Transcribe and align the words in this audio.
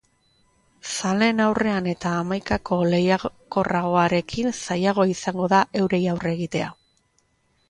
Zaleen 0.93 1.41
aurrean 1.47 1.89
eta 1.91 2.13
hamaikako 2.21 2.79
lehiakorragoarekin 2.93 4.51
zailagoa 4.63 5.07
izango 5.13 5.51
da 5.55 5.61
eurei 5.85 6.03
aurre 6.17 6.35
egitea. 6.39 6.73